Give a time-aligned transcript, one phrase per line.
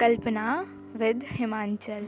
[0.00, 0.44] कल्पना
[0.96, 2.06] with Himachal.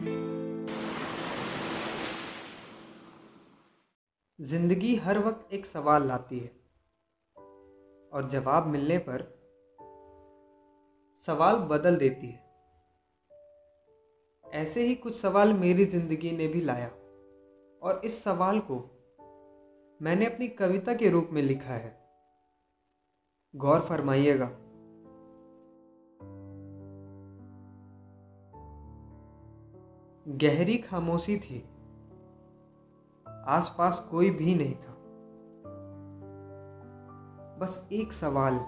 [4.38, 6.50] ज़िंदगी हर वक्त एक सवाल लाती है,
[8.12, 9.24] और जवाब मिलने पर
[11.28, 12.44] सवाल बदल देती है।
[14.44, 16.88] ऐसे ही कुछ सवाल मेरी ज़िंदगी ने भी लाया,
[17.82, 18.82] और इस सवाल को
[20.00, 21.96] मैंने अपनी कविता के रूप में लिखा है।
[23.54, 24.50] गौर फरमाइएगा।
[30.28, 31.68] गहरी खामोशी थी।
[33.46, 34.96] आसपास कोई भी नहीं था।
[37.60, 38.60] बस एक सवाल,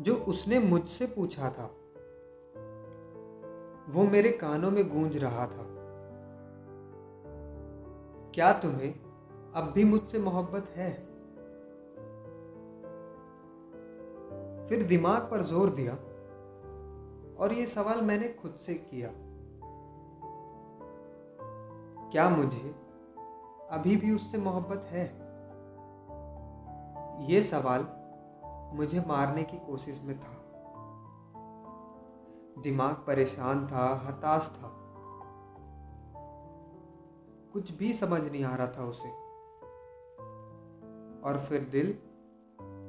[0.00, 1.66] जो उसने मुझसे पूछा था।
[3.88, 5.66] वो मेरे कानों में गूंज रहा था।
[8.34, 8.94] क्या तुम्हें
[9.52, 10.92] अब भी मुझसे मोहब्बत है?
[14.68, 15.94] फिर दिमाग पर ज़ोर दिया,
[17.38, 19.31] और ये सवाल मैंने खुद से किया।
[22.12, 22.76] क्या मुझे
[23.70, 25.06] अभी भी उससे मोहब्बत है?
[27.26, 27.86] ये सवाल
[28.76, 30.42] मुझे मारने की कोशिश में था।
[32.62, 34.72] दिमाग परेशान था, हताश था।
[37.52, 39.08] कुछ भी समझ नहीं आ रहा था उसे।
[41.22, 41.88] और फिर दिल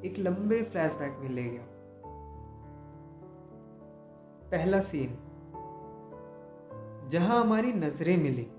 [0.06, 1.64] एक लंबे फ्लैशबैक में ले गया।
[4.52, 5.18] पहला सीन
[7.08, 8.52] जहाँ हमारी नज़रें मिली।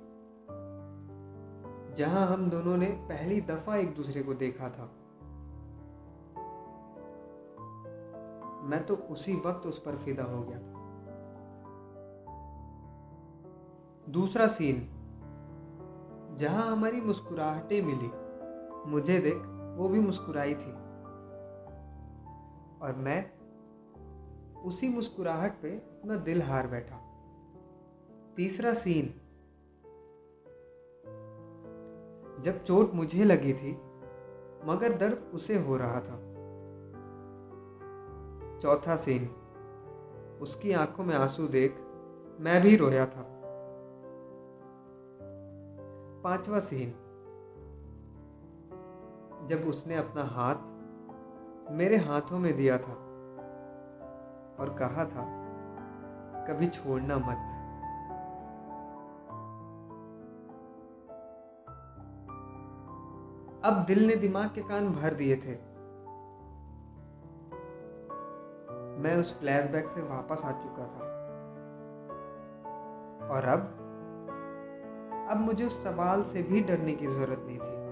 [1.94, 4.84] जहाँ हम दोनों ने पहली दफ़ा एक दूसरे को देखा था।
[8.64, 10.74] मैं तो उसी वक्त उस पर फिदा हो गया था।
[14.08, 14.88] दूसरा सीन
[16.38, 18.10] जहाँ हमारी मुस्कुराहटें मिली,
[18.90, 19.36] मुझे देख
[19.78, 20.72] वो भी मुस्कुराई थी।
[22.78, 23.30] और मैं
[24.62, 26.96] उसी मुस्कुराहट पे अपना दिल हार बैठा।
[28.36, 29.20] तीसरा सीन
[32.44, 33.72] जब चोट मुझे लगी थी,
[34.64, 36.16] मगर दर्द उसे हो रहा था।
[38.58, 39.28] चौथा सीन,
[40.40, 41.76] उसकी आँखों में आँसू देख
[42.40, 43.26] मैं भी रोया था।
[46.24, 46.90] पांचवा सीन,
[49.46, 50.56] जब उसने अपना हाथ
[51.72, 52.92] मेरे हाथों में दिया था
[54.60, 55.44] और कहा था,
[56.48, 57.60] कभी छोड़ना मत।
[63.64, 65.74] अब दिल ने दिमाग के कान भर दिए थे।
[69.02, 71.14] मैं उस फ्लैशबैक से वापस आ चुका था।
[73.30, 73.60] और अब?
[75.30, 77.84] अब मुझे उस सवाल से भी डरने की ज़रूरत नहीं थी।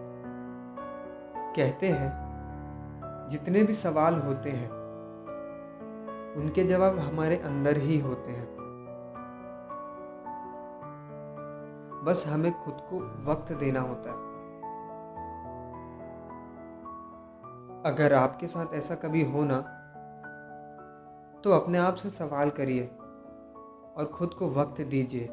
[1.56, 2.12] कहते हैं,
[3.28, 4.70] जितने भी सवाल होते हैं,
[6.36, 8.56] उनके जवाब हमारे अंदर ही होते हैं।
[12.04, 12.98] बस हमें खुद को
[13.32, 14.31] वक्त देना होता है।
[17.86, 19.60] अगर आपके साथ ऐसा कभी हो ना
[21.44, 22.86] तो अपने आप से सवाल करिए
[23.96, 25.28] और खुद को वक्त दीजिए।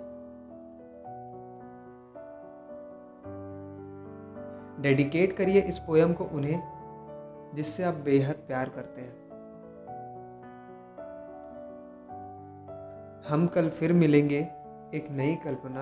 [4.82, 6.62] डेडिकेट करिए इस पोयम को उन्हें,
[7.56, 9.18] जिससे आप बेहद प्यार करते हैं।
[13.30, 14.40] हम कल फिर मिलेंगे
[14.94, 15.82] एक नई कल्पना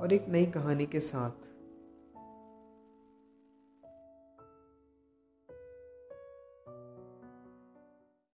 [0.00, 1.55] और एक नई कहानी के साथ।